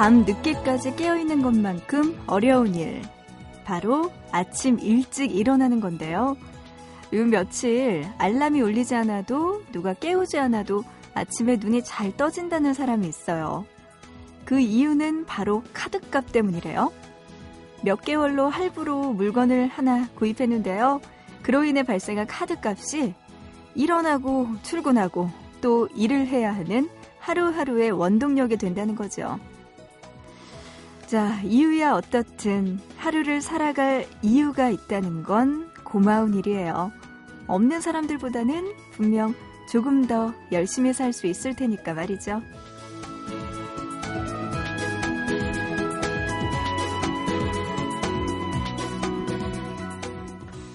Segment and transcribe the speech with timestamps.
[0.00, 3.02] 밤 늦게까지 깨어있는 것만큼 어려운 일.
[3.66, 6.38] 바로 아침 일찍 일어나는 건데요.
[7.12, 13.66] 요 며칠 알람이 울리지 않아도 누가 깨우지 않아도 아침에 눈이 잘 떠진다는 사람이 있어요.
[14.46, 16.90] 그 이유는 바로 카드값 때문이래요.
[17.82, 21.02] 몇 개월로 할부로 물건을 하나 구입했는데요.
[21.42, 23.12] 그로 인해 발생한 카드값이
[23.74, 25.28] 일어나고 출근하고
[25.60, 26.88] 또 일을 해야 하는
[27.18, 29.38] 하루하루의 원동력이 된다는 거죠.
[31.10, 36.92] 자, 이유야 어떻든 하루를 살아갈 이유가 있다는 건 고마운 일이에요.
[37.48, 39.34] 없는 사람들보다는 분명
[39.68, 42.40] 조금 더 열심히 살 수 있을 테니까 말이죠.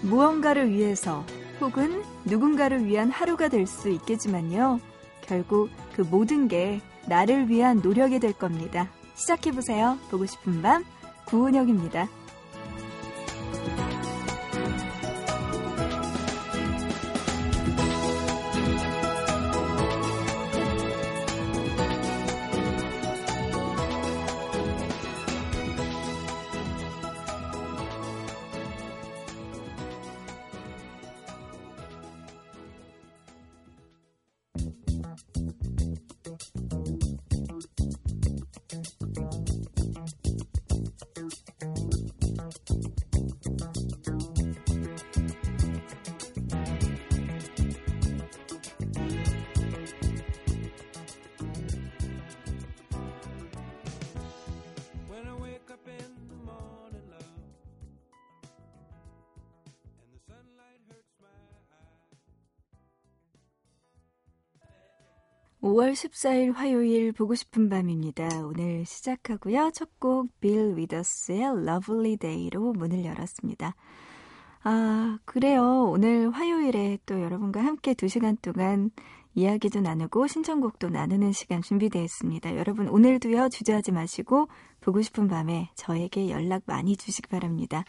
[0.02, 1.24] 무언가를 위해서
[1.62, 4.82] 혹은 누군가를 위한 하루가 될 수 있겠지만요.
[5.22, 8.90] 결국 그 모든 게 나를 위한 노력이 될 겁니다.
[9.16, 9.98] 시작해보세요.
[10.10, 10.86] 보고 싶은 밤,
[11.26, 12.08] 구은혁입니다.
[65.86, 68.28] 5월 14일 화요일 보고 싶은 밤입니다.
[68.44, 69.70] 오늘 시작하고요.
[69.72, 73.76] 첫 곡 빌 위더스의 Lovely Day로 문을 열었습니다.
[74.64, 75.88] 아, 그래요.
[75.92, 78.90] 오늘 화요일에 또 여러분과 함께 2시간 동안
[79.36, 82.56] 이야기도 나누고 신청곡도 나누는 시간 준비되어 있습니다.
[82.58, 83.50] 여러분 오늘도요.
[83.50, 84.48] 주저하지 마시고
[84.82, 87.84] 보고 싶은 밤에 저에게 연락 많이 주시기 바랍니다.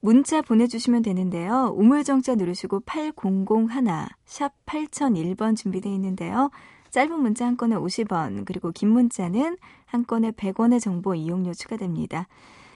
[0.00, 1.74] 문자 보내주시면 되는데요.
[1.76, 3.66] 우물정자 누르시고 8001,
[4.24, 6.50] 샵 8001번 준비되어 있는데요.
[6.90, 9.56] 짧은 문자 한 건에 50원, 그리고 긴 문자는
[9.86, 12.28] 한 건에 100원의 정보 이용료 추가됩니다.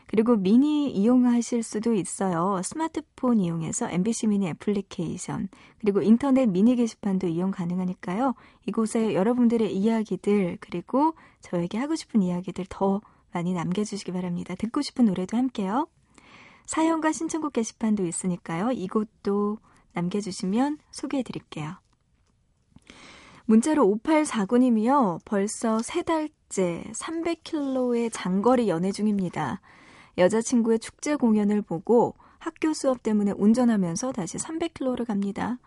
[0.06, 2.60] 그리고 미니 이용하실 수도 있어요.
[2.62, 5.48] 스마트폰 이용해서 MBC 미니 애플리케이션,
[5.80, 8.34] 그리고 인터넷 미니 게시판도 이용 가능하니까요.
[8.66, 13.00] 이곳에 여러분들의 이야기들, 그리고 저에게 하고 싶은 이야기들 더
[13.32, 14.54] 많이 남겨주시기 바랍니다.
[14.54, 15.88] 듣고 싶은 노래도 함께요.
[16.66, 18.72] 사연과 신청곡 게시판도 있으니까요.
[18.72, 19.58] 이곳도
[19.94, 21.76] 남겨주시면 소개해 드릴게요.
[23.52, 25.18] 문자로 5849님이요.
[25.26, 29.60] 벌써 세 달째 300km의 장거리 연애 중입니다.
[30.16, 35.58] 여자친구의 축제 공연을 보고 학교 수업 때문에 운전하면서 다시 300km를 갑니다.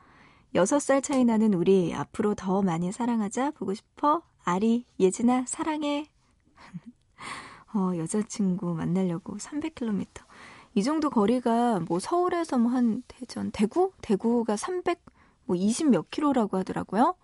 [0.56, 4.23] 6살 차이 나는 우리 앞으로 더 많이 사랑하자 보고 싶어.
[4.44, 6.09] 아리, 예진아, 사랑해.
[7.75, 10.07] 어, 여자친구 만나려고 300km.
[10.73, 13.91] 이 정도 거리가 뭐 서울에서 뭐 한 대전, 대구?
[14.02, 15.00] 대구가 300,
[15.44, 17.16] 뭐 20 몇 킬로라고 하더라고요.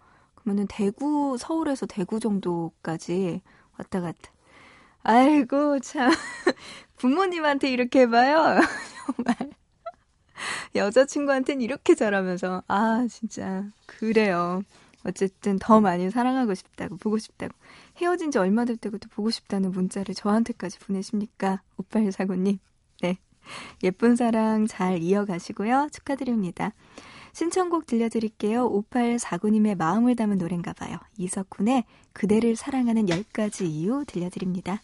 [0.44, 3.42] 그러면은 대구, 서울에서 대구 정도까지
[3.78, 4.32] 왔다 갔다.
[5.04, 6.12] 아이고, 참.
[6.98, 8.60] 부모님한테 이렇게 해봐요.
[9.16, 9.36] 정말.
[10.76, 12.64] 여자친구한테는 이렇게 잘하면서.
[12.68, 13.66] 아, 진짜.
[13.86, 14.62] 그래요.
[15.04, 17.54] 어쨌든 더 많이 사랑하고 싶다고, 보고 싶다고.
[17.98, 21.62] 헤어진 지 얼마 됐다고 또 보고 싶다는 문자를 저한테까지 보내십니까?
[21.78, 22.60] 오빠일사고님.
[23.02, 23.18] 네.
[23.84, 25.90] 예쁜 사랑 잘 이어가시고요.
[25.92, 26.74] 축하드립니다.
[27.34, 28.70] 신청곡 들려드릴게요.
[28.70, 30.98] 5849님의 마음을 담은 노래인가 봐요.
[31.18, 34.82] 이석훈의 그대를 사랑하는 10가지 이유 들려드립니다.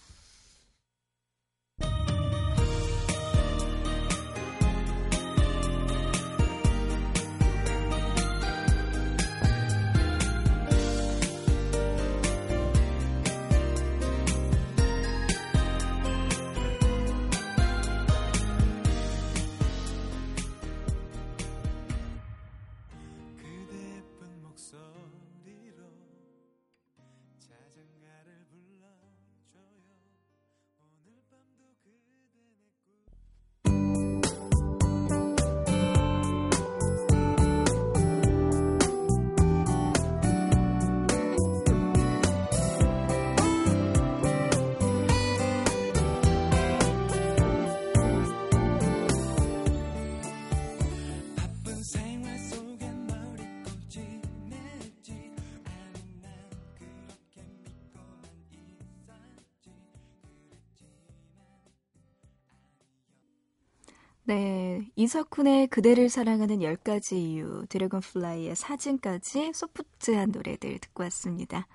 [64.28, 71.66] 네, 이석훈의 그대를 사랑하는 10가지 이유, 드래곤플라이의 사진까지 소프트한 노래들 듣고 왔습니다.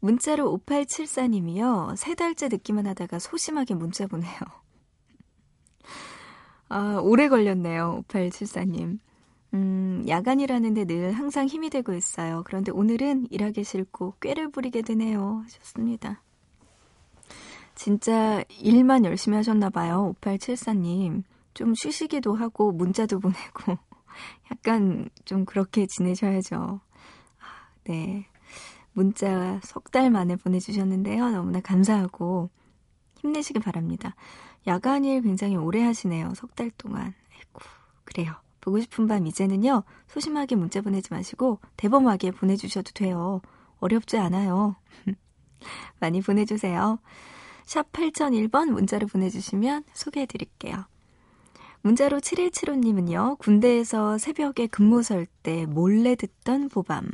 [0.00, 1.94] 문자로 5874님이요.
[1.94, 4.34] 세 달째 듣기만 하다가 소심하게 문자 보내요.
[6.70, 8.02] 아, 오래 걸렸네요.
[8.08, 8.98] 5874님.
[9.54, 12.42] 음, 야간이라는데 늘 항상 힘이 되고 있어요.
[12.46, 15.44] 그런데 오늘은 일하기 싫고 꾀를 부리게 되네요.
[15.44, 16.20] 하셨습니다.
[17.76, 20.16] 진짜 일만 열심히 하셨나 봐요.
[20.20, 21.22] 5874님.
[21.60, 23.76] 좀 쉬시기도 하고 문자도 보내고
[24.50, 26.80] 약간 좀 그렇게 지내셔야죠.
[27.84, 28.26] 네.
[28.94, 31.28] 문자 석 달 만에 보내주셨는데요.
[31.28, 32.48] 너무나 감사하고
[33.18, 34.14] 힘내시길 바랍니다.
[34.66, 36.32] 야간 일 굉장히 오래 하시네요.
[36.34, 37.12] 석 달 동안.
[37.34, 37.60] 아이고,
[38.04, 38.32] 그래요.
[38.62, 39.82] 보고 싶은 밤 이제는요.
[40.08, 43.42] 소심하게 문자 보내지 마시고 대범하게 보내주셔도 돼요.
[43.80, 44.76] 어렵지 않아요.
[46.00, 47.00] 많이 보내주세요.
[47.66, 50.86] 샵 8001번 문자로 보내주시면 소개해드릴게요.
[51.82, 57.10] 문자로 7175님은요, 군대에서 새벽에 근무 설 때 몰래 듣던 보밤.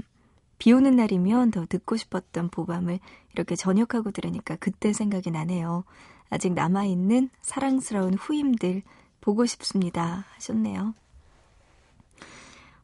[0.59, 2.99] 비 오는 날이면 더 듣고 싶었던 보밤을
[3.35, 5.85] 이렇게 저녁하고 들으니까 그때 생각이 나네요.
[6.31, 8.83] 아직 남아있는 사랑스러운 후임들
[9.21, 10.25] 보고 싶습니다.
[10.35, 10.95] 하셨네요.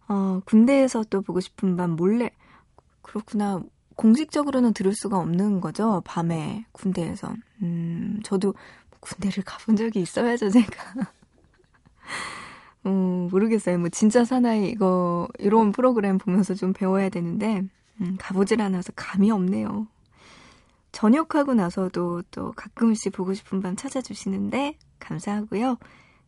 [0.08, 2.30] 어, 군대에서 또 보고 싶은 밤 몰래,
[3.00, 3.62] 그렇구나.
[3.96, 6.02] 공식적으로는 들을 수가 없는 거죠.
[6.04, 7.34] 밤에 군대에서.
[7.62, 8.54] 음, 저도
[9.00, 11.10] 군대를 가본 적이 있어야죠, 제가.
[12.86, 13.78] 음, 모르겠어요.
[13.78, 17.62] 뭐 진짜 사나이 이거 이런 프로그램 보면서 좀 배워야 되는데
[18.00, 19.86] 음, 가보질 않아서 감이 없네요.
[20.92, 25.78] 전역하고 나서도 또 가끔씩 보고 싶은 밤 찾아주시는데 감사하고요.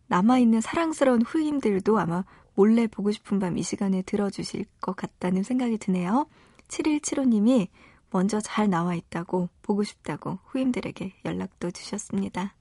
[0.07, 2.25] 남아있는 사랑스러운 후임들도 아마
[2.55, 6.27] 몰래 보고 싶은 밤 이 시간에 들어주실 것 같다는 생각이 드네요.
[6.69, 7.69] 7175님이
[8.11, 12.55] 먼저 잘 나와 있다고 보고 싶다고 후임들에게 연락도 주셨습니다.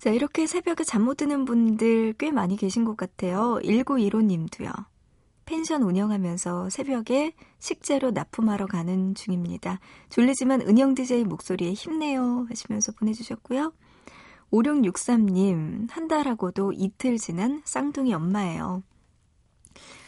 [0.00, 3.58] 자, 이렇게 새벽에 잠 못 드는 분들 꽤 많이 계신 것 같아요.
[3.62, 4.72] 1915님도요.
[5.44, 9.78] 펜션 운영하면서 새벽에 식재료 납품하러 가는 중입니다.
[10.08, 13.74] 졸리지만 은영 DJ 목소리에 힘내요 하시면서 보내주셨고요.
[14.52, 18.82] 5663님, 한 달하고도 이틀 지난 쌍둥이 엄마예요.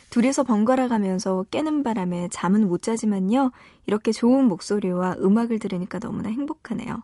[0.08, 3.50] 둘이서 번갈아 가면서 깨는 바람에 잠은 못 자지만요.
[3.86, 7.02] 이렇게 좋은 목소리와 음악을 들으니까 너무나 행복하네요.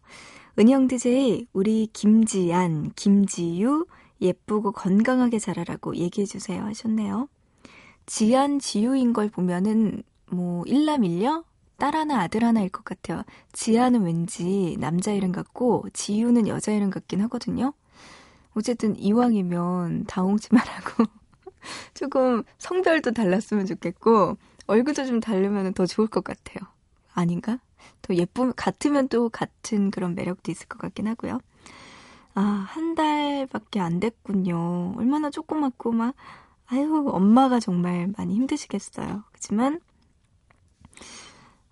[0.58, 3.86] 은영 DJ, 우리 김지안, 김지유,
[4.20, 7.28] 예쁘고 건강하게 자라라고 얘기해주세요 하셨네요.
[8.06, 11.44] 지안, 지유인 걸 보면은, 뭐, 일남일녀?
[11.76, 13.22] 딸 하나, 아들 하나일 것 같아요.
[13.52, 17.72] 지안은 왠지 남자 이름 같고, 지유는 여자 이름 같긴 하거든요.
[18.56, 21.04] 어쨌든 이왕이면 다홍치 말하고,
[21.94, 26.66] 조금 성별도 달랐으면 좋겠고, 얼굴도 좀 다르면 더 좋을 것 같아요.
[27.14, 27.60] 아닌가?
[28.02, 31.40] 더 예쁨, 같으면 또 같은 그런 매력도 있을 것 같긴 하고요.
[32.34, 34.94] 아, 한 달밖에 안 됐군요.
[34.96, 36.14] 얼마나 조그맣고 막,
[36.66, 39.24] 아유, 엄마가 정말 많이 힘드시겠어요.
[39.30, 39.80] 그렇지만,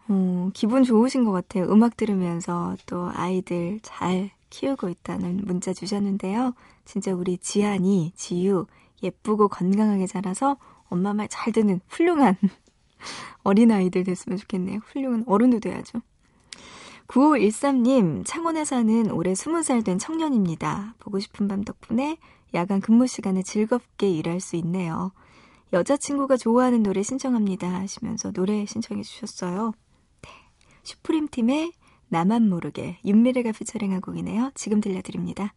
[0.08, 1.64] 어, 기분 좋으신 것 같아요.
[1.70, 6.54] 음악 들으면서 또 아이들 잘 키우고 있다는 문자 주셨는데요.
[6.84, 8.66] 진짜 우리 지안이, 지유,
[9.02, 10.56] 예쁘고 건강하게 자라서
[10.88, 12.36] 엄마 말 잘 듣는 훌륭한
[13.42, 14.80] 어린아이들 됐으면 좋겠네요.
[14.84, 16.00] 훌륭한 어른도 돼야죠.
[17.08, 20.96] 9513님, 창원에 사는 올해 20살 된 청년입니다.
[20.98, 22.18] 보고 싶은 밤 덕분에
[22.54, 25.12] 야간 근무 시간에 즐겁게 일할 수 있네요.
[25.72, 27.68] 여자친구가 좋아하는 노래 신청합니다.
[27.72, 29.72] 하시면서 노래 신청해 주셨어요.
[30.22, 30.30] 네.
[30.82, 31.72] 슈프림 팀의
[32.08, 34.52] 나만 모르게 윤미래가 피처링한 곡이네요.
[34.54, 35.54] 지금 들려드립니다.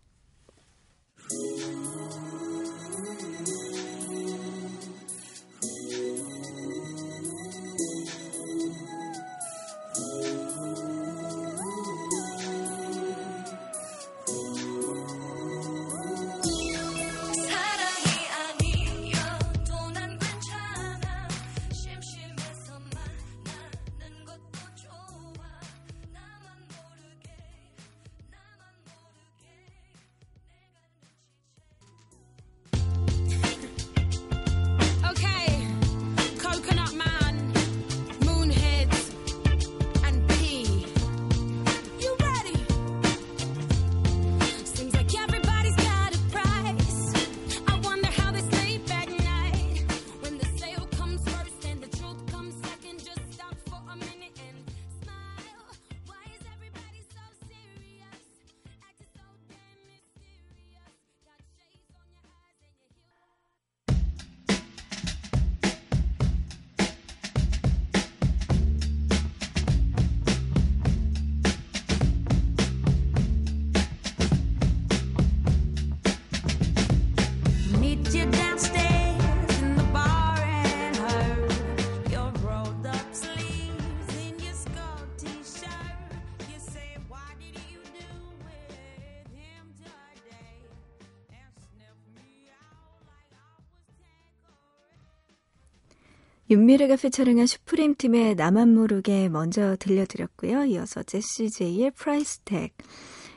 [96.50, 100.66] 윤미래가 피처링한 슈프림 팀의 나만 모르게 먼저 들려드렸고요.
[100.66, 102.76] 이어서 제시 제이의 Price Tag.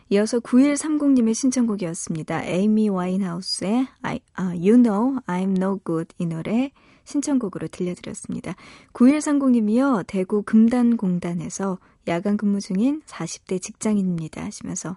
[0.08, 2.44] 이어서 9130님의 신청곡이었습니다.
[2.44, 6.70] 에이미 와인하우스의 I, uh, You Know I'm No Good 이 노래
[7.04, 8.54] 신청곡으로 들려드렸습니다.
[8.94, 10.06] 9130님이요.
[10.06, 11.78] 대구 검단공단에서
[12.08, 14.96] 야간 근무 중인 40대 직장인입니다 하시면서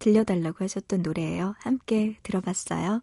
[0.00, 1.54] 들려달라고 하셨던 노래예요.
[1.58, 3.02] 함께 들어봤어요.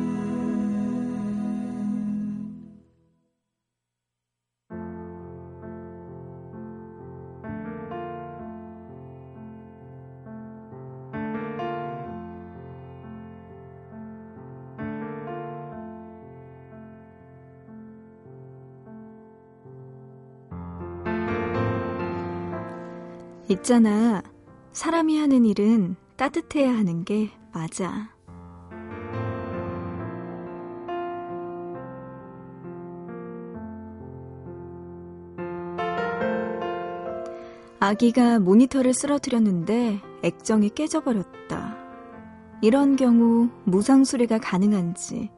[23.61, 24.23] 있잖아.
[24.71, 28.09] 사람이 하는 일은 따뜻해야 하는 게 맞아.
[37.79, 41.77] 아기가 모니터를 쓰러뜨렸는데 액정이 깨져버렸다.
[42.61, 45.29] 이런 경우 무상 수리가 가능한지,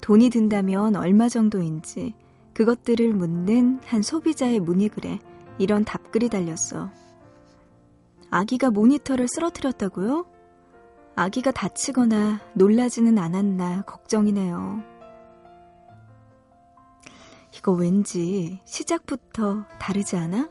[0.00, 2.14] 돈이 든다면 얼마 정도인지,
[2.54, 5.18] 그것들을 묻는 한 소비자의 문의 글에
[5.58, 7.05] 이런 답글이 달렸어.
[8.30, 10.26] 아기가 모니터를 쓰러뜨렸다고요?
[11.14, 14.82] 아기가 다치거나 놀라지는 않았나 걱정이네요.
[17.56, 20.48] 이거 왠지 시작부터 다르지 않아?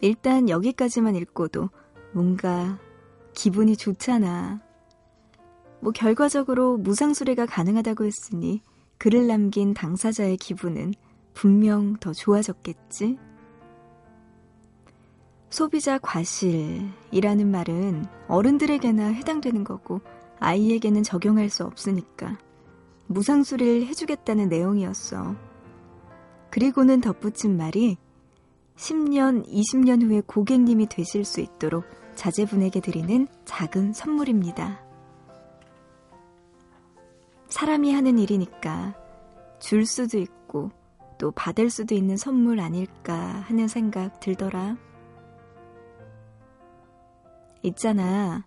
[0.00, 1.70] 일단 여기까지만 읽고도
[2.12, 2.78] 뭔가
[3.34, 4.60] 기분이 좋잖아.
[5.80, 8.62] 뭐 결과적으로 무상수리가 가능하다고 했으니
[8.98, 10.94] 글을 남긴 당사자의 기분은
[11.34, 13.18] 분명 더 좋아졌겠지?
[15.52, 20.00] 소비자 과실이라는 말은 어른들에게나 해당되는 거고
[20.40, 22.38] 아이에게는 적용할 수 없으니까
[23.08, 25.36] 무상수리를 해주겠다는 내용이었어.
[26.48, 27.98] 그리고는 덧붙인 말이
[28.76, 34.80] 10년, 20년 후에 고객님이 되실 수 있도록 자제분에게 드리는 작은 선물입니다.
[37.50, 38.94] 사람이 하는 일이니까
[39.60, 40.70] 줄 수도 있고
[41.18, 44.78] 또 받을 수도 있는 선물 아닐까 하는 생각 들더라.
[47.62, 48.46] 있잖아.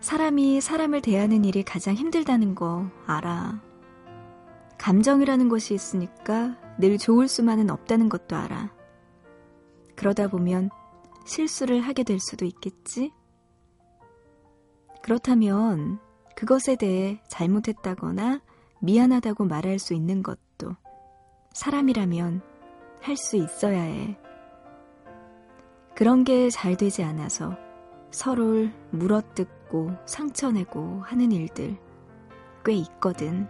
[0.00, 3.60] 사람이 사람을 대하는 일이 가장 힘들다는 거 알아.
[4.78, 8.72] 감정이라는 것이 있으니까 늘 좋을 수만은 없다는 것도 알아.
[9.96, 10.70] 그러다 보면
[11.26, 13.12] 실수를 하게 될 수도 있겠지?
[15.02, 15.98] 그렇다면
[16.34, 18.40] 그것에 대해 잘못했다거나
[18.80, 20.74] 미안하다고 말할 수 있는 것도
[21.52, 22.40] 사람이라면
[23.02, 24.18] 할 수 있어야 해.
[25.94, 27.56] 그런 게 잘 되지 않아서
[28.10, 31.76] 서로를 물어뜯고 상처내고 하는 일들
[32.64, 33.48] 꽤 있거든.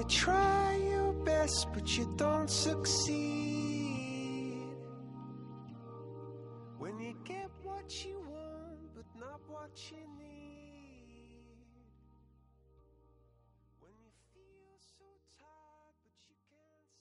[0.00, 3.16] You try your best but you don't succeed.
[6.78, 11.44] When you get what you want but not what you need.
[13.80, 15.04] When you feel so
[15.38, 16.96] tired but you can't.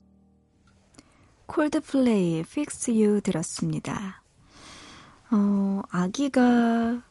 [1.47, 4.21] 콜드플레이 Fix You 들었습니다.
[5.31, 7.01] 어, 아기가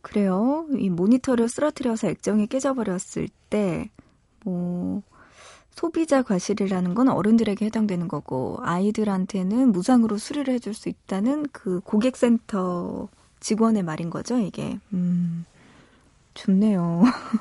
[0.00, 0.68] 그래요.
[0.78, 3.90] 이 모니터를 쓰러뜨려서 액정이 깨져버렸을 때
[4.44, 5.02] 뭐,
[5.74, 13.08] 소비자 과실이라는 건 어른들에게 해당되는 거고, 아이들한테는 무상으로 수리를 해줄 수 있다는 그 고객센터
[13.40, 14.78] 직원의 말인 거죠, 이게.
[14.92, 15.44] 음,
[16.34, 17.02] 좋네요.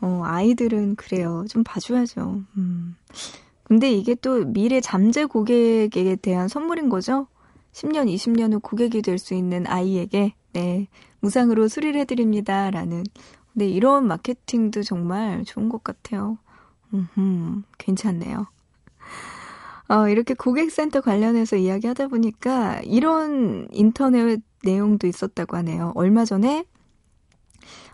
[0.00, 1.44] 어, 아이들은 그래요.
[1.48, 2.42] 좀 봐줘야죠.
[2.56, 2.96] 음.
[3.64, 7.26] 근데 이게 또 미래 잠재 고객에 대한 선물인 거죠?
[7.72, 10.88] 10년, 20년 후 고객이 될 수 있는 아이에게, 네,
[11.20, 12.70] 무상으로 수리를 해드립니다.
[12.70, 13.04] 라는.
[13.52, 16.38] 근데 이런 마케팅도 정말 좋은 것 같아요.
[16.94, 18.46] 음, 괜찮네요.
[19.88, 25.92] 어, 이렇게 고객센터 관련해서 이야기하다 보니까 이런 인터넷 내용도 있었다고 하네요.
[25.94, 26.64] 얼마 전에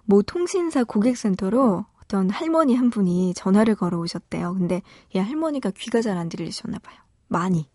[0.04, 4.54] 모 통신사 고객센터로 어떤 할머니 한 분이 전화를 걸어 오셨대요.
[4.54, 4.82] 근데
[5.14, 6.96] 이 할머니가 귀가 잘 안 들리셨나 봐요.
[7.28, 7.68] 많이.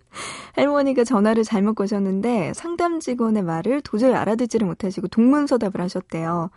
[0.56, 6.50] 할머니가 전화를 잘못 거셨는데 상담 직원의 말을 도저히 알아듣지를 못하시고 동문서답을 하셨대요.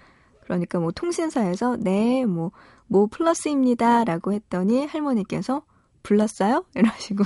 [0.48, 2.52] 그러니까 뭐 통신사에서 네, 뭐,
[2.88, 5.64] 뭐 플러스입니다 라고 했더니 할머니께서
[6.04, 6.64] 불렀어요?
[6.74, 7.26] 이러시고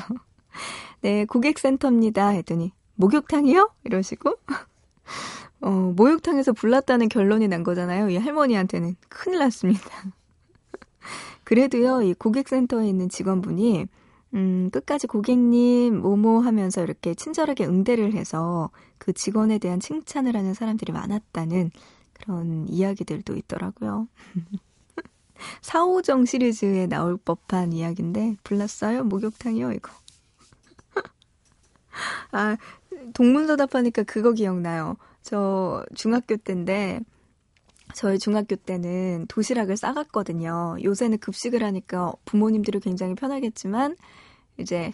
[1.01, 3.71] 네, 고객센터입니다 했더니 목욕탕이요?
[3.83, 4.33] 이러시고
[5.61, 8.09] 어, 목욕탕에서 불났다는 결론이 난 거잖아요.
[8.09, 9.87] 이 할머니한테는 큰일 났습니다.
[11.43, 13.85] 그래도요, 이 고객센터에 있는 직원분이
[14.33, 20.91] 음, 끝까지 고객님, 뭐뭐 하면서 이렇게 친절하게 응대를 해서 그 직원에 대한 칭찬을 하는 사람들이
[20.91, 21.69] 많았다는
[22.21, 24.07] 그런 이야기들도 있더라고요.
[25.61, 29.03] 사오정 시리즈에 나올 법한 이야기인데, 불났어요?
[29.05, 29.71] 목욕탕이요?
[29.71, 29.91] 이거.
[32.31, 32.57] 아,
[33.13, 34.97] 동문서답하니까 그거 기억나요.
[35.23, 36.99] 저 중학교 때인데,
[37.93, 40.77] 저희 중학교 때는 도시락을 싸갔거든요.
[40.81, 43.95] 요새는 급식을 하니까 부모님들이 굉장히 편하겠지만,
[44.59, 44.93] 이제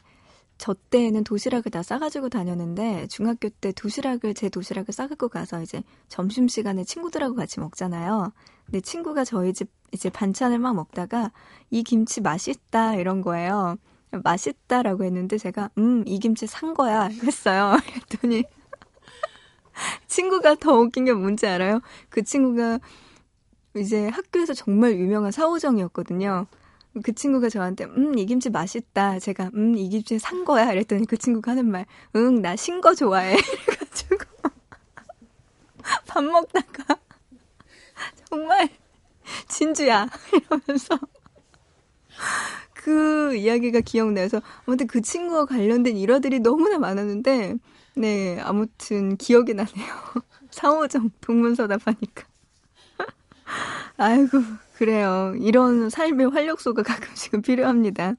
[0.58, 6.48] 저 때에는 도시락을 다 싸가지고 다녔는데 중학교 때 도시락을 제 도시락을 싸갖고 가서 이제 점심
[6.48, 8.32] 시간에 친구들하고 같이 먹잖아요.
[8.66, 11.32] 근데 친구가 저희 집 이제 반찬을 막 먹다가
[11.70, 13.78] 이 김치 맛있다 이런 거예요.
[14.12, 17.78] 맛있다라고 했는데 제가 음 이 김치 산 거야 했어요.
[18.10, 18.44] 그랬더니
[20.08, 21.82] 친구가 더 웃긴 게 뭔지 알아요?
[22.10, 22.80] 그 친구가
[23.76, 26.48] 이제 학교에서 정말 유명한 사오정이었거든요.
[27.04, 29.20] 그 친구가 저한테 음 이 김치 맛있다.
[29.20, 30.72] 제가 음 이 김치 산 거야.
[30.72, 33.36] 이랬더니 그 친구가 하는 말 응 나 신 거 좋아해.
[33.66, 34.18] 그래가지고
[36.08, 36.98] 밥 먹다가
[38.30, 38.70] 정말
[39.48, 41.00] 진주야 이러면서
[42.74, 47.56] 그 이야기가 기억나서 아무튼 그 친구와 관련된 일화들이 너무나 많았는데
[47.96, 49.86] 네 아무튼 기억이 나네요.
[50.52, 52.26] 상호정 동문서답하니까
[53.98, 54.38] 아이고
[54.78, 55.34] 그래요.
[55.40, 58.14] 이런 삶의 활력소가 가끔씩은 필요합니다.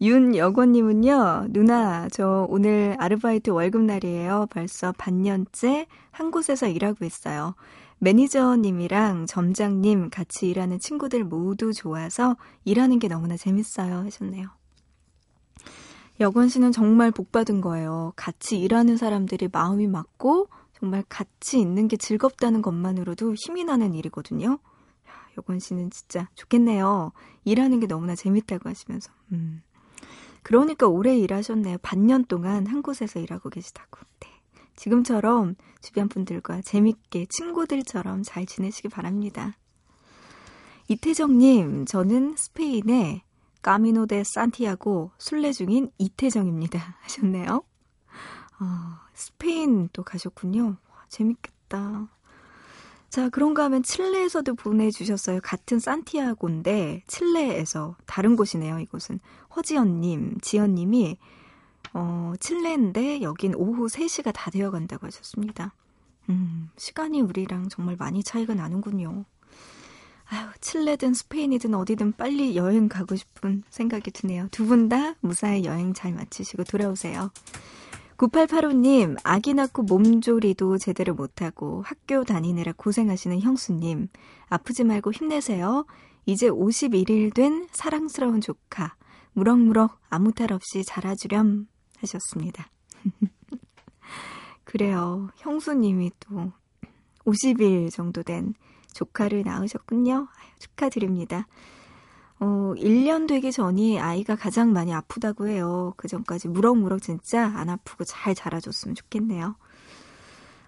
[0.00, 4.46] 윤여권님은요, 누나, 저 오늘 아르바이트 월급날이에요.
[4.50, 7.54] 벌써 반년째 한 곳에서 일하고 있어요.
[7.98, 13.96] 매니저님이랑 점장님 같이 일하는 친구들 모두 좋아서 일하는 게 너무나 재밌어요.
[13.96, 14.48] 하셨네요.
[16.20, 18.14] 여권 씨는 정말 복 받은 거예요.
[18.16, 20.48] 같이 일하는 사람들이 마음이 맞고
[20.80, 24.58] 정말 같이 있는 게 즐겁다는 것만으로도 힘이 나는 일이거든요.
[25.38, 27.12] 여권 씨는 진짜 좋겠네요.
[27.44, 29.12] 일하는 게 너무나 재밌다고 하시면서.
[29.32, 29.62] 음.
[30.42, 31.78] 그러니까 오래 일하셨네요.
[31.82, 34.00] 반년 동안 한 곳에서 일하고 계시다고.
[34.20, 34.28] 네.
[34.76, 39.56] 지금처럼 주변 분들과 재밌게 친구들처럼 잘 지내시기 바랍니다.
[40.88, 43.22] 이태정님, 저는 스페인의
[43.62, 46.98] 까미노 데 산티아고 순례 중인 이태정입니다.
[47.00, 47.64] 하셨네요.
[48.60, 48.66] 어,
[49.14, 50.76] 스페인 또 가셨군요.
[50.90, 52.08] 와, 재밌겠다.
[53.14, 55.38] 자, 그런가 하면 칠레에서도 보내주셨어요.
[55.40, 59.20] 같은 산티아고인데, 칠레에서, 다른 곳이네요, 이곳은.
[59.54, 61.18] 허지연님, 지연님이,
[61.92, 65.72] 어, 칠레인데, 여긴 오후 3시가 다 되어 간다고 하셨습니다.
[66.28, 69.24] 음, 시간이 우리랑 정말 많이 차이가 나는군요.
[70.26, 74.48] 아유, 칠레든 스페인이든 어디든 빨리 여행 가고 싶은 생각이 드네요.
[74.50, 77.30] 두 분 다 무사히 여행 잘 마치시고 돌아오세요.
[78.16, 84.08] 9885님, 아기 낳고 몸조리도 제대로 못하고 학교 다니느라 고생하시는 형수님,
[84.48, 85.84] 아프지 말고 힘내세요.
[86.26, 88.94] 이제 51일 된 사랑스러운 조카,
[89.32, 91.66] 무럭무럭 아무 탈 없이 자라주렴
[91.98, 92.70] 하셨습니다.
[94.64, 95.28] 그래요.
[95.36, 96.52] 형수님이 또
[97.24, 98.54] 50일 정도 된
[98.92, 100.28] 조카를 낳으셨군요.
[100.58, 101.46] 축하드립니다.
[102.40, 105.94] 어, 1년 되기 전이 아이가 가장 많이 아프다고 해요.
[105.96, 109.56] 그 전까지 무럭무럭 진짜 안 아프고 잘 자라줬으면 좋겠네요.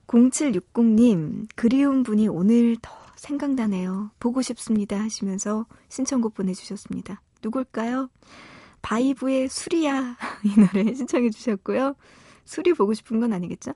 [0.06, 4.10] 0760님, 그리운 분이 오늘 더 생각나네요.
[4.20, 7.20] 보고 싶습니다 하시면서 신청곡 보내주셨습니다.
[7.42, 8.08] 누굴까요?
[8.82, 11.96] 바이브의 수리야 이 노래 신청해 주셨고요.
[12.44, 13.72] 수리 보고 싶은 건 아니겠죠?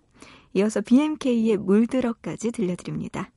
[0.55, 3.31] 이어서 BMK의 물들어까지 들려드립니다.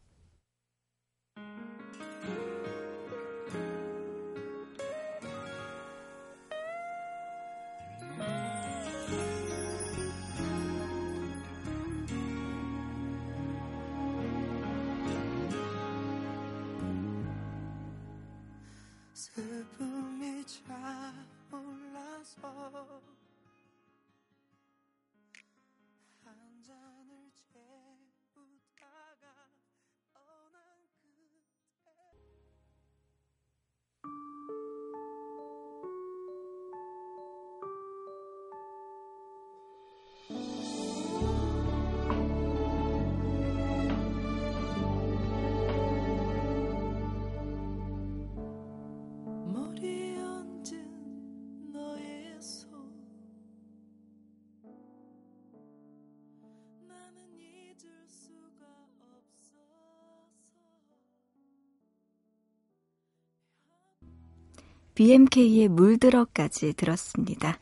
[64.95, 67.58] BMK의 물들어까지 들었습니다.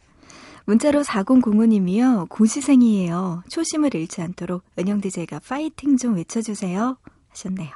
[0.66, 2.30] 문자로 4005님이요.
[2.30, 3.44] 고시생이에요.
[3.50, 6.98] 초심을 잃지 않도록 은영 DJ가 파이팅 좀 외쳐주세요.
[7.30, 7.72] 하셨네요.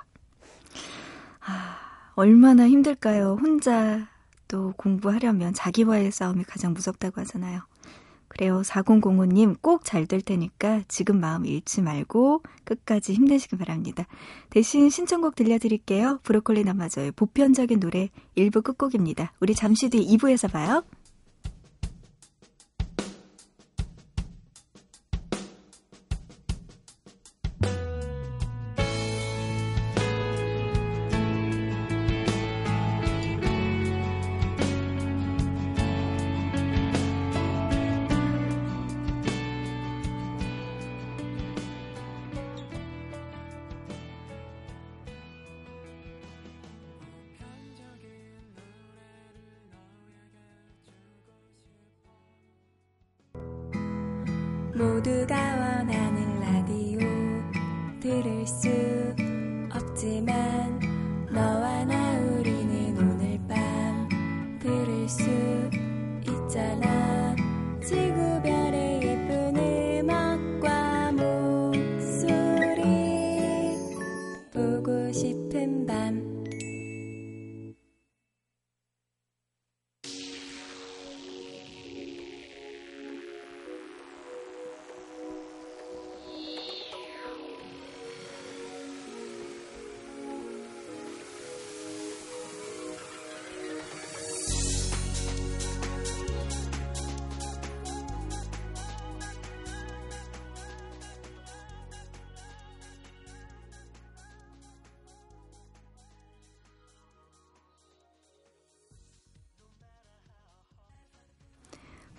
[1.45, 1.77] 아,
[2.15, 3.37] 얼마나 힘들까요?
[3.41, 4.07] 혼자
[4.47, 7.61] 또 공부하려면 자기와의 싸움이 가장 무섭다고 하잖아요.
[8.37, 8.61] 그래요.
[8.65, 14.05] 4005님 꼭 잘 될 테니까 지금 마음 잃지 말고 끝까지 힘내시기 바랍니다.
[14.49, 16.19] 대신 신청곡 들려드릴게요.
[16.23, 19.31] 브로콜리 남마저의 보편적인 노래 1부 끝곡입니다.
[19.39, 20.83] 우리 잠시 뒤 2부에서 봐요.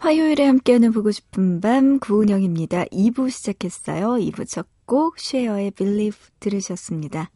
[0.07, 2.85] 화요일에 함께하는 보고 싶은 밤 구은영입니다.
[2.85, 4.11] 2부 시작했어요.
[4.25, 7.29] 2부 첫 곡 쉐어의 Believe 들으셨습니다.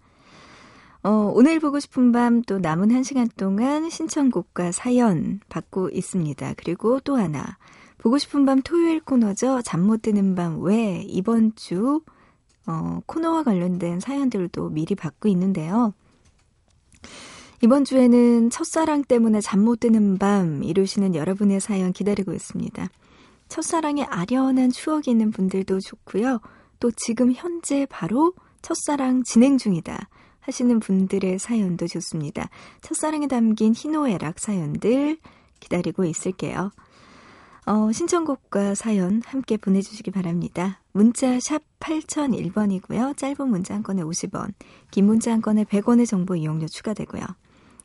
[1.02, 6.54] 어, 오늘 보고 싶은 밤 또 남은 한 시간 동안 신청곡과 사연 받고 있습니다.
[6.58, 7.58] 그리고 또 하나
[7.98, 9.62] 보고 싶은 밤 토요일 코너죠.
[9.62, 12.02] 잠 못 드는 밤 왜 이번 주
[12.68, 15.92] 어, 코너와 관련된 사연들도 미리 받고 있는데요.
[17.62, 22.88] 이번 주에는 첫사랑 때문에 잠 못 드는 밤 이루시는 여러분의 사연 기다리고 있습니다.
[23.48, 26.40] 첫사랑에 아련한 추억이 있는 분들도 좋고요.
[26.78, 30.08] 또 지금 현재 바로 첫사랑 진행 중이다
[30.40, 32.48] 하시는 분들의 사연도 좋습니다.
[32.80, 35.18] 첫사랑에 담긴 희노애락 사연들
[35.60, 36.70] 기다리고 있을게요.
[37.66, 40.80] 어, 신청곡과 사연 함께 보내주시기 바랍니다.
[40.92, 43.16] 문자 샵 8001번이고요.
[43.18, 44.54] 짧은 문자 한 건에 50원,
[44.90, 47.22] 긴 문자 한 건에 100원의 정보 이용료 추가되고요.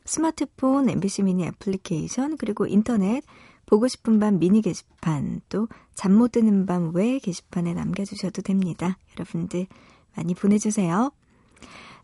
[0.06, 3.22] 스마트폰, MBC 미니 애플리케이션, 그리고 인터넷,
[3.66, 8.98] 보고 싶은 밤 미니 게시판, 또 잠 못 드는 밤 외 게시판에 남겨주셔도 됩니다.
[9.16, 9.66] 여러분들
[10.14, 11.10] 많이 보내주세요.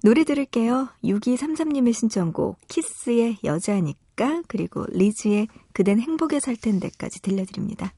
[0.03, 0.88] 노래 들을게요.
[1.05, 7.93] 6233님의 신청곡, 키스의 여자니까, 그리고 리즈의 그댄 행복에 살 텐데까지 들려드립니다.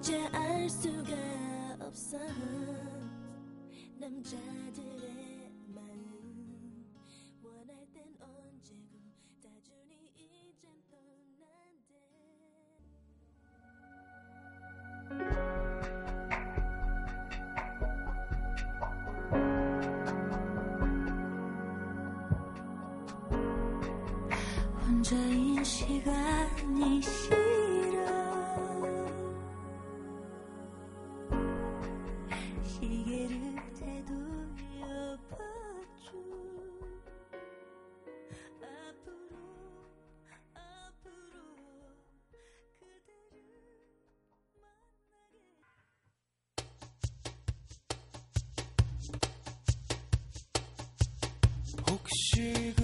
[0.00, 1.12] 대체 알 수가
[1.80, 2.16] 없어.
[3.98, 6.86] 남자들의 마음
[7.42, 8.96] 원할 땐 언제고
[9.42, 11.42] 다준이 이젠 떠난대.
[24.80, 27.47] 혼자인 시간이 싫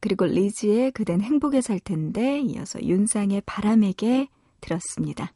[0.00, 4.28] 그리고 리즈의 그댄 행복에 살 텐데 이어서 윤상의 바람에게
[4.60, 5.32] 들었습니다.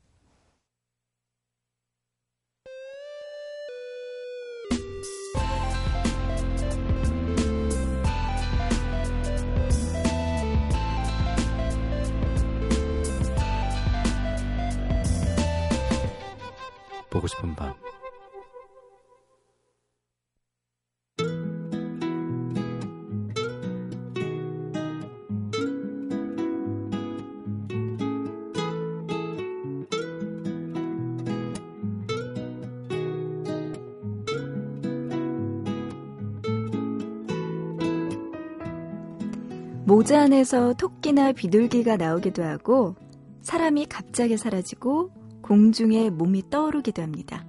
[39.91, 42.95] 모자 안에서 토끼나 비둘기가 나오기도 하고
[43.43, 45.11] 사람이 갑자기 사라지고
[45.43, 47.45] 공중에 몸이 떠오르기도 합니다.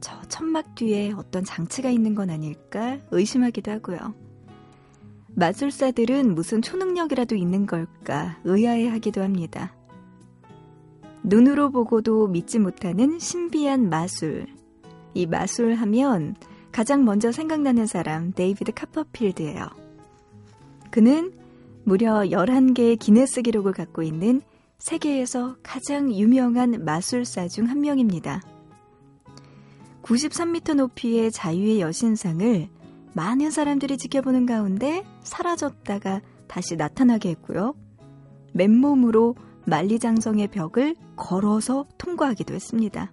[0.00, 4.14] 저 천막 뒤에 어떤 장치가 있는 건 아닐까 의심하기도 하고요.
[5.34, 9.76] 마술사들은 무슨 초능력이라도 있는 걸까 의아해 하기도 합니다.
[11.22, 14.46] 눈으로 보고도 믿지 못하는 신비한 마술.
[15.12, 16.36] 이 마술 하면
[16.72, 19.87] 가장 먼저 생각나는 사람 데이비드 카퍼필드예요.
[20.90, 21.32] 그는
[21.84, 24.42] 무려 11개의 기네스 기록을 갖고 있는
[24.78, 28.42] 세계에서 가장 유명한 마술사 중 한 명입니다.
[30.02, 32.68] 93m 높이의 자유의 여신상을
[33.14, 37.74] 많은 사람들이 지켜보는 가운데 사라졌다가 다시 나타나게 했고요.
[38.54, 39.34] 맨몸으로
[39.66, 43.12] 만리장성의 벽을 걸어서 통과하기도 했습니다.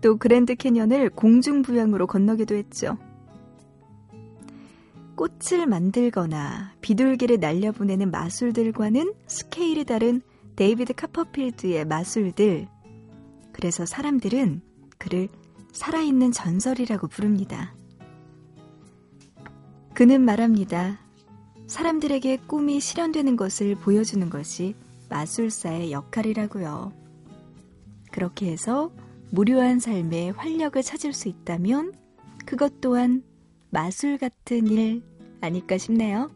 [0.00, 2.96] 또 그랜드 캐년을 공중부양으로 건너기도 했죠.
[5.18, 10.22] 꽃을 만들거나 비둘기를 날려보내는 마술들과는 스케일이 다른
[10.54, 12.68] 데이비드 카퍼필드의 마술들.
[13.52, 14.60] 그래서 사람들은
[14.96, 15.28] 그를
[15.72, 17.74] 살아있는 전설이라고 부릅니다.
[19.92, 21.00] 그는 말합니다.
[21.66, 24.76] 사람들에게 꿈이 실현되는 것을 보여주는 것이
[25.08, 26.92] 마술사의 역할이라고요.
[28.12, 28.92] 그렇게 해서
[29.32, 31.92] 무료한 삶의 활력을 찾을 수 있다면
[32.46, 33.24] 그것 또한
[33.70, 35.02] 마술 같은 일
[35.40, 36.30] 아닐까 싶네요.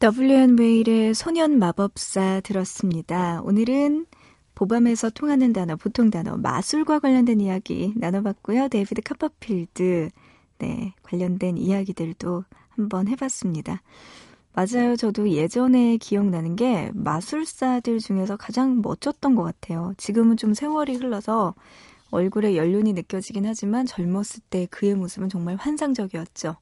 [0.00, 3.42] WN 웨일의 소년 마법사 들었습니다.
[3.42, 4.06] 오늘은
[4.54, 8.68] 보밤에서 통하는 단어, 보통 단어, 마술과 관련된 이야기 나눠봤고요.
[8.68, 10.10] 데이비드 카퍼필드,
[10.58, 13.82] 네, 관련된 이야기들도 한번 해봤습니다.
[14.52, 14.94] 맞아요.
[14.94, 19.94] 저도 예전에 기억나는 게 마술사들 중에서 가장 멋졌던 것 같아요.
[19.96, 21.56] 지금은 좀 세월이 흘러서
[22.12, 26.54] 얼굴에 연륜이 느껴지긴 하지만 젊었을 때 그의 모습은 정말 환상적이었죠.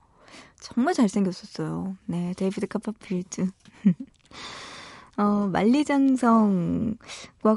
[0.61, 1.97] 정말 잘생겼었어요.
[2.07, 3.49] 네, 데이비드 카퍼필드.
[5.19, 6.97] 어, 만리장성과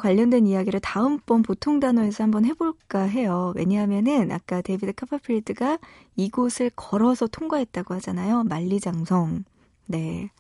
[0.01, 3.53] 관련된 이야기를 다음번 보통 단어에서 한번 해볼까 해요.
[3.55, 5.77] 왜냐하면은 아까 데이비드 카퍼필드가
[6.15, 8.43] 이곳을 걸어서 통과했다고 하잖아요.
[8.43, 9.43] 만리장성.
[9.87, 10.31] 네.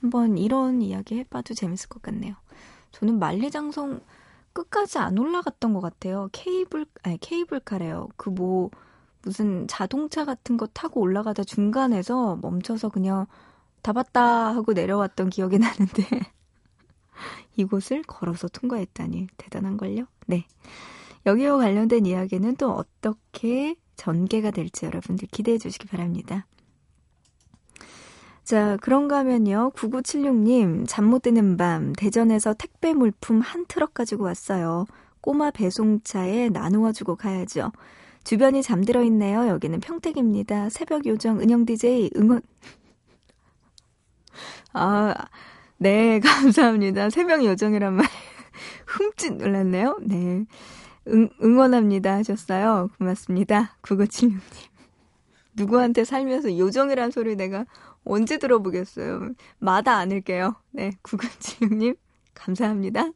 [0.00, 2.34] 한번 이런 이야기 해봐도 재밌을 것 같네요.
[2.92, 4.00] 저는 만리장성
[4.52, 6.28] 끝까지 안 올라갔던 것 같아요.
[6.32, 8.08] 케이블, 아니, 케이블카래요.
[8.16, 8.70] 그 뭐,
[9.26, 13.26] 무슨 자동차 같은 거 타고 올라가다 중간에서 멈춰서 그냥
[13.82, 16.04] 다 봤다 하고 내려왔던 기억이 나는데
[17.56, 20.04] 이곳을 걸어서 통과했다니 대단한걸요?
[20.26, 20.46] 네.
[21.26, 26.46] 여기와 관련된 이야기는 또 어떻게 전개가 될지 여러분들 기대해 주시기 바랍니다.
[28.44, 29.72] 자, 그런가 하면요.
[29.74, 34.86] 9976님, 잠 못 드는 밤, 대전에서 택배 물품 한 트럭 가지고 왔어요.
[35.20, 37.72] 꼬마 배송차에 나누어 주고 가야죠.
[38.26, 39.46] 주변이 잠들어 있네요.
[39.46, 40.68] 여기는 평택입니다.
[40.68, 42.42] 새벽 요정 은영 DJ 응원.
[44.72, 45.14] 아,
[45.78, 47.08] 네, 감사합니다.
[47.10, 48.04] 새벽 요정이란 말
[48.84, 49.98] 흠칫 놀랐네요.
[50.02, 50.44] 네.
[51.06, 52.90] 응, 응원합니다 하셨어요.
[52.98, 53.76] 고맙습니다.
[53.82, 54.40] 9976님.
[55.54, 57.64] 누구한테 살면서 요정이란 소리 내가
[58.04, 59.34] 언제 들어보겠어요.
[59.60, 60.56] 마다 않을게요.
[60.72, 61.96] 네, 9976님.
[62.34, 63.08] 감사합니다.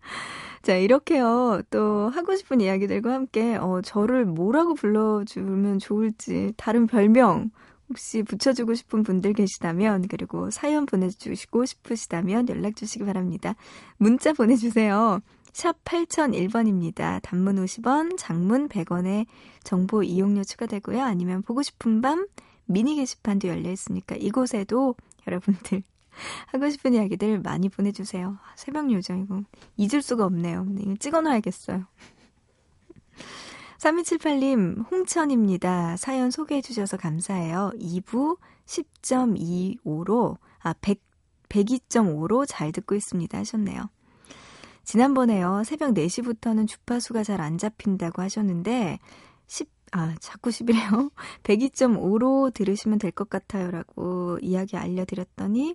[0.64, 1.60] 자, 이렇게요.
[1.68, 7.50] 또 하고 싶은 이야기들과 함께 어, 저를 뭐라고 불러주면 좋을지 다른 별명
[7.90, 13.56] 혹시 붙여주고 싶은 분들 계시다면 그리고 사연 보내주시고 싶으시다면 연락 주시기 바랍니다.
[13.98, 15.20] 문자 보내주세요.
[15.52, 17.20] 샵 8001번입니다.
[17.22, 19.26] 단문 50원, 장문 100원에
[19.64, 21.02] 정보 이용료 추가되고요.
[21.02, 22.26] 아니면 보고 싶은 밤
[22.64, 24.94] 미니 게시판도 열려 있으니까 이곳에도
[25.26, 25.82] 여러분들
[26.46, 28.38] 하고 싶은 이야기들 많이 보내주세요.
[28.56, 29.42] 새벽 요정 이거
[29.76, 30.64] 잊을 수가 없네요.
[30.64, 31.84] 네, 이거 찍어놔야겠어요.
[33.78, 35.96] 3278님, 홍천입니다.
[35.98, 37.72] 사연 소개해주셔서 감사해요.
[37.78, 41.02] 2부 10.25로, 아, 100,
[41.50, 43.36] 102.5로 잘 듣고 있습니다.
[43.38, 43.90] 하셨네요.
[44.84, 45.62] 지난번에요.
[45.64, 48.98] 새벽 4시부터는 주파수가 잘 안 잡힌다고 하셨는데,
[49.46, 51.10] 10, 아, 자꾸 10이래요.
[51.42, 53.70] 102.5로 들으시면 될 것 같아요.
[53.70, 55.74] 라고 이야기 알려드렸더니,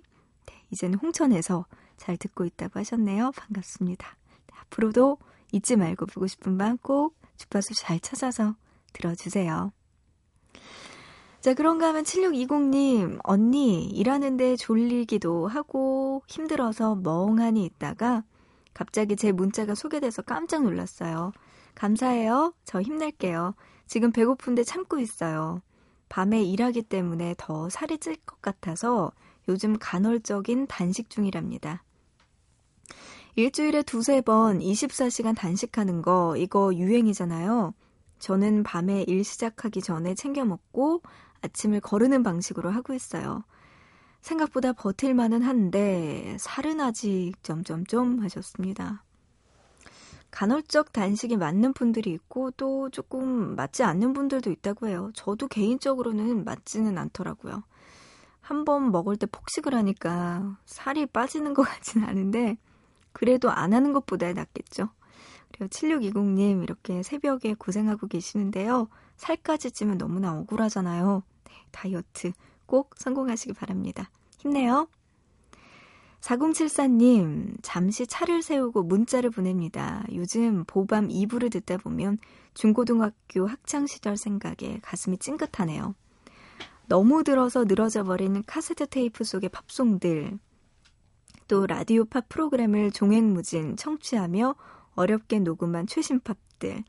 [0.70, 3.32] 이제는 홍천에서 잘 듣고 있다고 하셨네요.
[3.36, 4.16] 반갑습니다.
[4.60, 5.18] 앞으로도
[5.52, 8.54] 잊지 말고 보고 싶은 밤 꼭 주파수 잘 찾아서
[8.92, 9.72] 들어주세요.
[11.40, 18.24] 자, 그런가 하면 7620님, 언니, 일하는데 졸리기도 하고 힘들어서 멍하니 있다가
[18.74, 21.32] 갑자기 제 문자가 소개돼서 깜짝 놀랐어요.
[21.74, 22.52] 감사해요.
[22.64, 23.54] 저 힘낼게요.
[23.86, 25.62] 지금 배고픈데 참고 있어요.
[26.10, 29.12] 밤에 일하기 때문에 더 살이 찔 것 같아서
[29.50, 31.82] 요즘 간헐적인 단식 중이랍니다.
[33.34, 37.74] 일주일에 두세 번 24시간 단식하는 거, 이거 유행이잖아요.
[38.20, 41.02] 저는 밤에 일 시작하기 전에 챙겨 먹고
[41.42, 43.42] 아침을 거르는 방식으로 하고 있어요.
[44.20, 49.04] 생각보다 버틸만은 한데, 살은 아직 점점점 하셨습니다.
[50.30, 55.10] 간헐적 단식이 맞는 분들이 있고 또 조금 맞지 않는 분들도 있다고 해요.
[55.14, 57.64] 저도 개인적으로는 맞지는 않더라고요.
[58.50, 62.58] 한 번 먹을 때 폭식을 하니까 살이 빠지는 것 같진 않은데
[63.12, 64.88] 그래도 안 하는 것보다 낫겠죠.
[65.52, 68.88] 그리고 7620님 이렇게 새벽에 고생하고 계시는데요.
[69.16, 71.22] 살까지 찌면 너무나 억울하잖아요.
[71.44, 72.32] 네, 다이어트
[72.66, 74.10] 꼭 성공하시기 바랍니다.
[74.38, 74.88] 힘내요.
[76.20, 80.04] 4074님, 잠시 차를 세우고 문자를 보냅니다.
[80.12, 82.18] 요즘 보밤 2부를 듣다 보면
[82.54, 85.94] 중고등학교 학창시절 생각에 가슴이 찡긋하네요.
[86.90, 90.40] 너무 들어서 늘어져 버리는 카세트 테이프 속의 팝송들,
[91.46, 94.56] 또 라디오 팝 프로그램을 종횡무진 청취하며
[94.96, 96.82] 어렵게 녹음한 최신 팝들.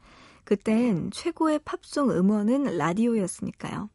[0.44, 3.92] 그땐 최고의 팝송 음원은 라디오였으니까요.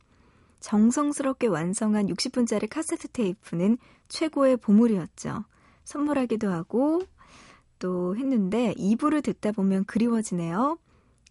[0.60, 3.76] 정성스럽게 완성한 60분짜리 카세트 테이프는
[4.06, 5.44] 최고의 보물이었죠.
[5.82, 7.02] 선물하기도 하고
[7.80, 10.78] 또 했는데 2부를 듣다 보면 그리워지네요.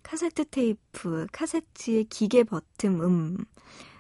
[0.04, 3.38] 카세트 테이프, 카세트의 기계 버튼 음,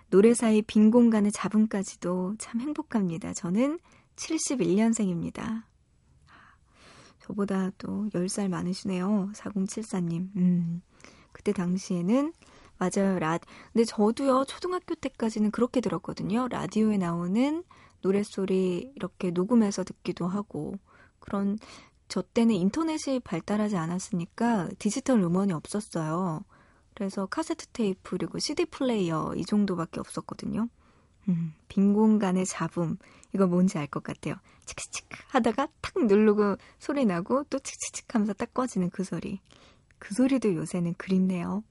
[0.09, 3.33] 노래 사이 빈 공간의 잡음까지도 참 행복합니다.
[3.33, 3.79] 저는
[4.15, 5.63] 71년생입니다.
[7.19, 9.31] 저보다 또 10살 많으시네요.
[9.33, 10.29] 4074님.
[10.35, 10.81] 음,
[11.31, 12.33] 그때 당시에는
[12.77, 13.19] 맞아요.
[13.19, 13.39] 라
[13.73, 14.45] 근데 저도요.
[14.45, 16.47] 초등학교 때까지는 그렇게 들었거든요.
[16.49, 17.63] 라디오에 나오는
[18.01, 20.75] 노랫소리 이렇게 녹음해서 듣기도 하고
[21.19, 21.57] 그런
[22.07, 26.43] 저 때는 인터넷이 발달하지 않았으니까 디지털 음원이 없었어요.
[26.95, 30.69] 그래서 카세트 테이프 그리고 CD 플레이어 이 정도밖에 없었거든요.
[31.27, 32.97] 음, 빈 공간의 잡음
[33.33, 34.35] 이거 뭔지 알 것 같아요.
[34.65, 39.41] 치크치크 하다가 탁 누르고 소리 나고 또 치크치크 하면서 딱 꺼지는 그 소리.
[39.99, 41.63] 그 소리도 요새는 그립네요.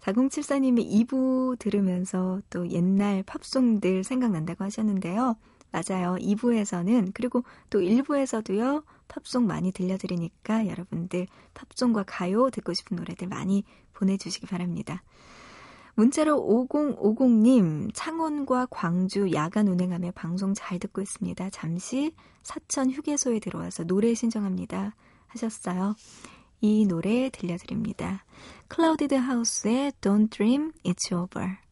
[0.00, 5.36] 4074님이 2부 들으면서 또 옛날 팝송들 생각난다고 하셨는데요.
[5.72, 6.16] 맞아요.
[6.16, 8.84] 2부에서는 그리고 또 1부에서도요.
[9.08, 15.02] 팝송 많이 들려드리니까 여러분들 팝송과 가요 듣고 싶은 노래들 많이 보내주시기 바랍니다.
[15.96, 16.36] 문자로
[16.68, 21.50] 5050님, 창원과 광주 야간 운행하며 방송 잘 듣고 있습니다.
[21.50, 24.94] 잠시 사천 휴게소에 들어와서 노래 신청합니다.
[25.28, 25.94] 하셨어요.
[26.60, 28.24] 이 노래 들려드립니다.
[28.68, 31.63] 클라우디드 하우스의 Don't Dream It's Over.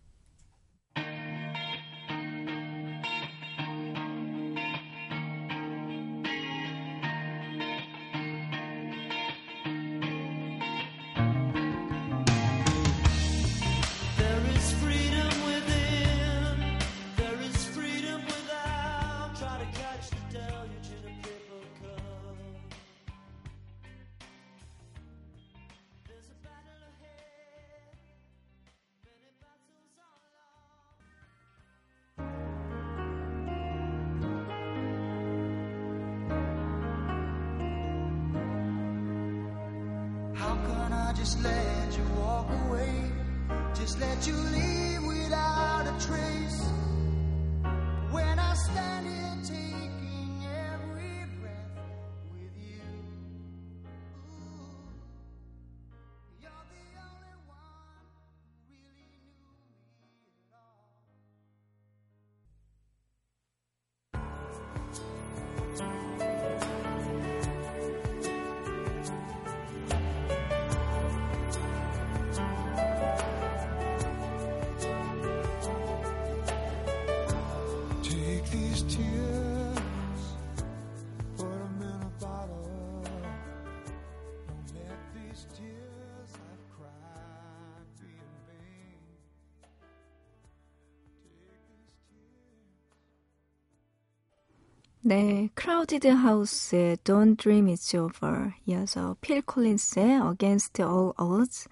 [95.04, 101.68] 네, 크라우디드 하우스의 Don't Dream It's Over 이어서 필 콜린스의 Against All Odds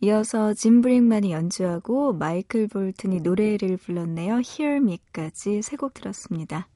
[0.00, 4.40] 이어서 짐 브릭만이 연주하고 마이클 볼튼이 노래를 불렀네요.
[4.40, 6.66] Hear Me까지 세 곡 들었습니다.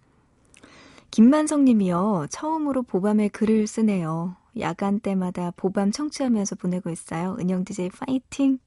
[1.10, 2.26] 김만성 님이요.
[2.28, 4.36] 처음으로 보밤에 글을 쓰네요.
[4.58, 7.36] 야간 때마다 보밤 청취하면서 보내고 있어요.
[7.40, 8.58] 은영 DJ 파이팅!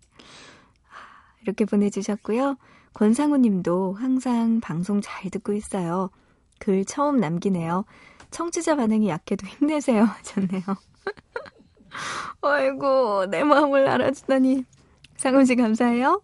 [1.44, 2.58] 이렇게 보내주셨고요.
[2.94, 6.10] 권상우 님도 항상 방송 잘 듣고 있어요.
[6.64, 7.84] 글 처음 남기네요.
[8.32, 10.06] 청취자 반응이 약해도 힘내세요.
[10.24, 10.64] 하셨네요.
[12.42, 14.64] 아이고, 내 마음을 알아주다니.
[15.18, 16.22] 상훈 씨 감사해요.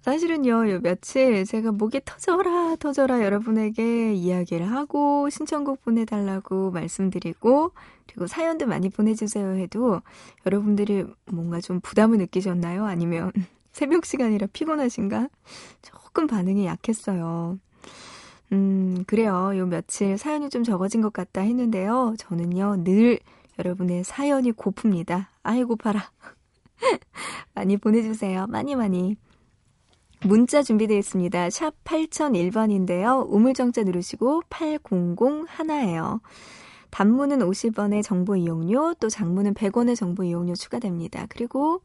[0.00, 7.72] 사실은요, 요 며칠 제가 목이 터져라, 터져라 여러분에게 이야기를 하고, 신청곡 보내달라고 말씀드리고,
[8.06, 10.00] 그리고 사연도 많이 보내주세요 해도
[10.46, 12.86] 여러분들이 뭔가 좀 부담을 느끼셨나요?
[12.86, 13.32] 아니면
[13.72, 15.28] 새벽 시간이라 피곤하신가?
[15.82, 17.58] 조금 반응이 약했어요.
[18.52, 19.52] 음, 그래요.
[19.56, 22.14] 요 며칠 사연이 좀 적어진 것 같다 했는데요.
[22.18, 23.18] 저는요, 늘
[23.58, 25.26] 여러분의 사연이 고픕니다.
[25.42, 26.10] 아이, 고파라.
[27.54, 28.46] 많이 보내주세요.
[28.48, 29.16] 많이 많이.
[30.24, 31.50] 문자 준비되어 있습니다.
[31.50, 33.26] 샵 8001번인데요.
[33.28, 34.82] 우물정자 누르시고 800
[35.48, 36.20] 하나예요.
[36.90, 41.26] 단문은 50원의 정보 이용료, 또 장문은 100원의 정보 이용료 추가됩니다.
[41.28, 41.80] 그리고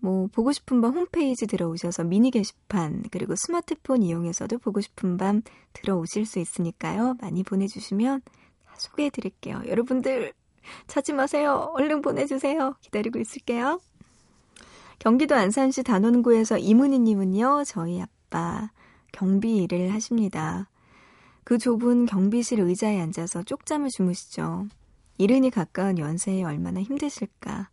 [0.00, 5.42] 뭐 보고 싶은 밤 홈페이지 들어오셔서 미니 게시판 그리고 스마트폰 이용해서도 보고 싶은 밤
[5.72, 7.16] 들어오실 수 있으니까요.
[7.20, 8.22] 많이 보내주시면
[8.66, 9.62] 다 소개해 드릴게요.
[9.66, 10.32] 여러분들
[10.86, 11.70] 찾지 마세요.
[11.74, 12.74] 얼른 보내주세요.
[12.80, 13.80] 기다리고 있을게요.
[14.98, 18.70] 경기도 안산시 단원구에서 이문희님은요, 저희 아빠
[19.12, 20.68] 경비 일을 하십니다.
[21.44, 24.66] 그 좁은 경비실 의자에 앉아서 쪽잠을 주무시죠.
[25.16, 27.70] 이른이 가까운 연세에 얼마나 힘드실까.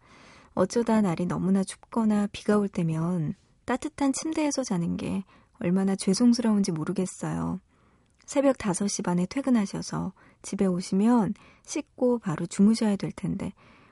[0.56, 3.36] 어쩌다 날이 너무나 춥거나 비가 올 때면
[3.66, 5.24] 따뜻한 침대에서 자는 게
[5.60, 7.60] 얼마나 죄송스러운지 모르겠어요.
[8.26, 11.34] 새벽 5시 반에 퇴근하셔서 집에 오시면
[11.64, 13.52] 씻고 바로 주무셔야 될 텐데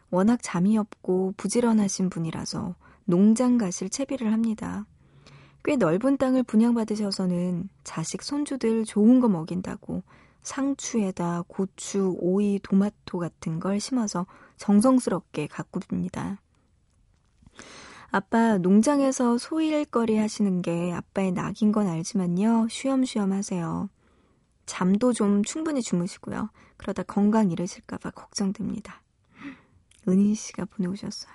[0.09, 4.85] 워낙 잠이 없고 부지런하신 분이라서 농장 가실 채비를 합니다.
[5.65, 10.03] 꽤 넓은 땅을 분양받으셔서는 자식 손주들 좋은 거 먹인다고
[10.41, 14.25] 상추에다 고추, 오이, 토마토 같은 걸 심어서
[14.57, 16.42] 정성스럽게 가꿉니다.
[18.13, 22.67] 아빠 농장에서 소일거리 하시는 게 아빠의 낙인 건 알지만요.
[22.69, 23.89] 쉬엄쉬엄 하세요.
[24.67, 26.51] 잠도 좀 충분히 주무시고요.
[26.77, 29.01] 그러다 건강 잃으실까봐 걱정됩니다.
[30.07, 31.33] 은희 씨가 보내오셨어요.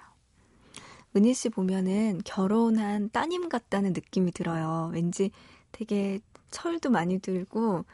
[1.16, 4.92] 은희 씨 보면은 결혼한 따님 같다는 느낌이 들어요.
[4.92, 5.32] 왠지
[5.72, 6.20] 되게
[6.52, 7.86] 철도 많이 들고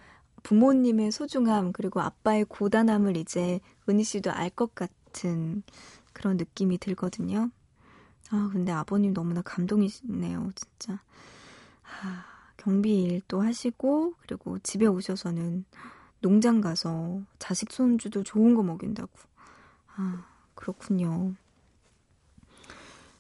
[0.43, 5.62] 부모님의 소중함 그리고 아빠의 고단함을 이제 은희 씨도 알 것 같은
[6.12, 7.51] 그런 느낌이 들거든요.
[8.31, 11.01] 아 근데 아버님 너무나 감동이시네요, 진짜.
[11.83, 12.25] 아,
[12.57, 15.64] 경비 일도 하시고 그리고 집에 오셔서는
[16.20, 19.11] 농장 가서 자식 손주도 좋은 거 먹인다고.
[19.97, 21.35] 아 그렇군요.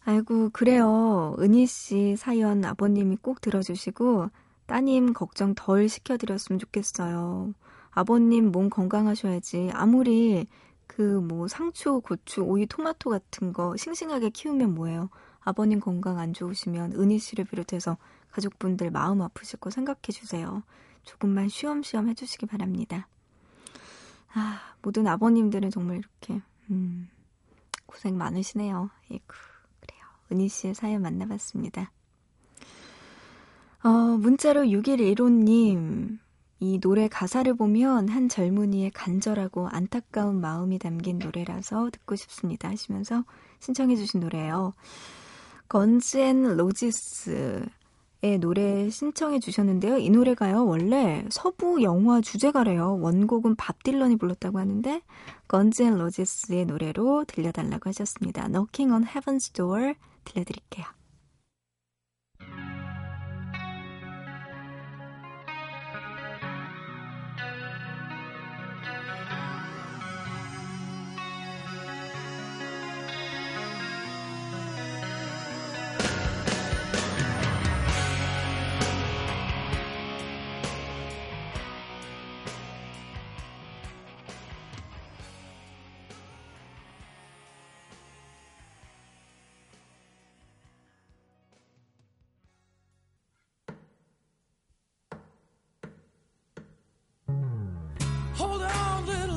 [0.06, 1.34] 아이고, 그래요.
[1.38, 4.28] 은희 씨 사연 아버님이 꼭 들어주시고,
[4.66, 7.54] 따님 걱정 덜 시켜드렸으면 좋겠어요.
[7.90, 9.70] 아버님 몸 건강하셔야지.
[9.72, 10.46] 아무리
[10.86, 15.10] 그 뭐 상추, 고추, 오이, 토마토 같은 거 싱싱하게 키우면 뭐예요.
[15.40, 17.96] 아버님 건강 안 좋으시면 은희 씨를 비롯해서
[18.30, 20.62] 가족분들 마음 아프실 거 생각해 주세요.
[21.02, 23.08] 조금만 쉬엄쉬엄 해주시기 바랍니다.
[24.32, 27.08] 아, 모든 아버님들은 정말 이렇게, 음,
[27.86, 28.90] 고생 많으시네요.
[29.10, 29.34] 이구.
[30.32, 31.92] 은희 씨의 사연 만나봤습니다.
[33.84, 36.18] 어, 문자로 6115님,
[36.64, 43.24] 이 노래 가사를 보면 한 젊은이의 간절하고 안타까운 마음이 담긴 노래라서 듣고 싶습니다 하시면서
[43.60, 44.72] 신청해 주신 노래예요.
[45.68, 47.68] 건즈 앤 로지스의
[48.40, 49.98] 노래 신청해 주셨는데요.
[49.98, 52.98] 이 노래가요, 원래 서부 영화 주제가래요.
[52.98, 55.02] 원곡은 밥 딜런이 불렀다고 하는데,
[55.46, 58.48] 건즈 앤 로지스의 노래로 들려달라고 하셨습니다.
[58.48, 60.86] Knocking on Heaven's Door 들려드릴게요.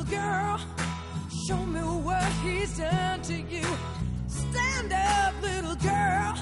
[0.10, 0.60] Girl.
[1.46, 3.66] Show me what he's done to you.
[4.28, 6.36] Stand up, little girl.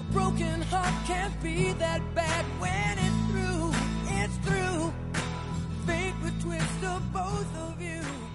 [0.00, 3.72] A broken heart can't be that bad when it's through.
[4.20, 4.92] It's through.
[5.86, 8.25] Fate would twist of both of you.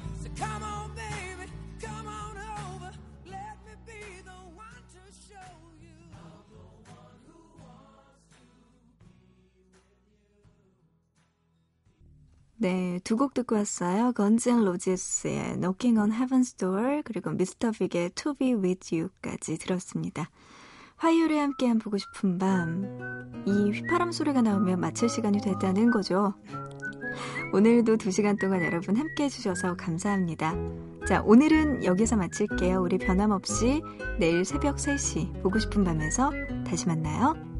[12.62, 14.14] 네, 두 곡 듣고 왔어요.
[14.20, 20.30] 앤 로지스의 Knocking on Heaven's Door 그리고 미스터 빅의 To Be With You까지 들었습니다.
[20.98, 23.44] 화요일에 함께한 보고 싶은 밤.
[23.48, 26.36] 이 휘파람 소리가 나오면 마칠 시간이 됐다는 거죠.
[27.52, 30.54] 오늘도 두 시간 동안 여러분 함께 해주셔서 감사합니다.
[31.08, 32.80] 자, 오늘은 여기서 마칠게요.
[32.80, 33.82] 우리 변함없이
[34.20, 36.30] 내일 새벽 3시 보고 싶은 밤에서
[36.68, 37.51] 다시 만나요.